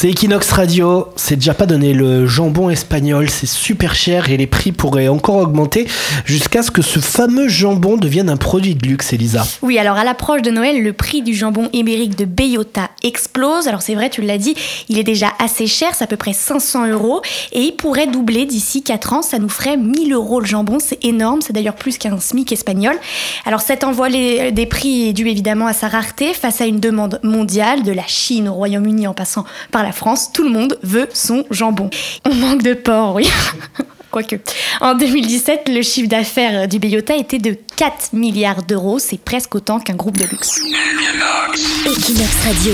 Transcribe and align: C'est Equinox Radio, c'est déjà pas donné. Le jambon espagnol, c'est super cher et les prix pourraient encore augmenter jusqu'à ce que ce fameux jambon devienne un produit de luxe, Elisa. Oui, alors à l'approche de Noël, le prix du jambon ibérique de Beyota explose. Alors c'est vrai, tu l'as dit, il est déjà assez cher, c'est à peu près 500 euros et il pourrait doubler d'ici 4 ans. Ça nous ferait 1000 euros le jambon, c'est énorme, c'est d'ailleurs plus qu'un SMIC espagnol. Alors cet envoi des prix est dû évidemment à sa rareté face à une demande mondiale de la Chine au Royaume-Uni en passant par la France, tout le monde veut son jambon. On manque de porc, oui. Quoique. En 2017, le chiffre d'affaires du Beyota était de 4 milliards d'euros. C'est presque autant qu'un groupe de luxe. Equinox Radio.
C'est 0.00 0.08
Equinox 0.08 0.50
Radio, 0.52 1.08
c'est 1.14 1.36
déjà 1.36 1.52
pas 1.52 1.66
donné. 1.66 1.92
Le 1.92 2.26
jambon 2.26 2.70
espagnol, 2.70 3.28
c'est 3.28 3.46
super 3.46 3.94
cher 3.94 4.30
et 4.30 4.38
les 4.38 4.46
prix 4.46 4.72
pourraient 4.72 5.08
encore 5.08 5.36
augmenter 5.36 5.86
jusqu'à 6.24 6.62
ce 6.62 6.70
que 6.70 6.80
ce 6.80 7.00
fameux 7.00 7.48
jambon 7.48 7.98
devienne 7.98 8.30
un 8.30 8.38
produit 8.38 8.74
de 8.74 8.88
luxe, 8.88 9.12
Elisa. 9.12 9.46
Oui, 9.60 9.78
alors 9.78 9.98
à 9.98 10.04
l'approche 10.04 10.40
de 10.40 10.50
Noël, 10.50 10.82
le 10.82 10.94
prix 10.94 11.20
du 11.20 11.34
jambon 11.34 11.68
ibérique 11.74 12.16
de 12.16 12.24
Beyota 12.24 12.88
explose. 13.02 13.68
Alors 13.68 13.82
c'est 13.82 13.94
vrai, 13.94 14.08
tu 14.08 14.22
l'as 14.22 14.38
dit, 14.38 14.54
il 14.88 14.98
est 14.98 15.04
déjà 15.04 15.34
assez 15.38 15.66
cher, 15.66 15.90
c'est 15.94 16.04
à 16.04 16.06
peu 16.06 16.16
près 16.16 16.32
500 16.32 16.86
euros 16.86 17.20
et 17.52 17.60
il 17.60 17.72
pourrait 17.72 18.06
doubler 18.06 18.46
d'ici 18.46 18.82
4 18.82 19.12
ans. 19.12 19.20
Ça 19.20 19.38
nous 19.38 19.50
ferait 19.50 19.76
1000 19.76 20.14
euros 20.14 20.40
le 20.40 20.46
jambon, 20.46 20.78
c'est 20.80 21.04
énorme, 21.04 21.42
c'est 21.42 21.52
d'ailleurs 21.52 21.76
plus 21.76 21.98
qu'un 21.98 22.18
SMIC 22.18 22.52
espagnol. 22.52 22.96
Alors 23.44 23.60
cet 23.60 23.84
envoi 23.84 24.08
des 24.08 24.66
prix 24.70 25.10
est 25.10 25.12
dû 25.12 25.28
évidemment 25.28 25.66
à 25.66 25.74
sa 25.74 25.88
rareté 25.88 26.32
face 26.32 26.62
à 26.62 26.64
une 26.64 26.80
demande 26.80 27.20
mondiale 27.22 27.82
de 27.82 27.92
la 27.92 28.06
Chine 28.06 28.48
au 28.48 28.54
Royaume-Uni 28.54 29.06
en 29.06 29.12
passant 29.12 29.44
par 29.70 29.82
la 29.82 29.89
France, 29.92 30.30
tout 30.32 30.42
le 30.42 30.50
monde 30.50 30.78
veut 30.82 31.08
son 31.12 31.44
jambon. 31.50 31.90
On 32.24 32.34
manque 32.34 32.62
de 32.62 32.74
porc, 32.74 33.14
oui. 33.14 33.30
Quoique. 34.10 34.36
En 34.80 34.94
2017, 34.94 35.68
le 35.68 35.82
chiffre 35.82 36.08
d'affaires 36.08 36.66
du 36.66 36.80
Beyota 36.80 37.14
était 37.16 37.38
de 37.38 37.56
4 37.76 38.12
milliards 38.12 38.64
d'euros. 38.64 38.98
C'est 38.98 39.20
presque 39.20 39.54
autant 39.54 39.78
qu'un 39.78 39.94
groupe 39.94 40.16
de 40.16 40.24
luxe. 40.24 40.60
Equinox 41.86 42.44
Radio. 42.44 42.72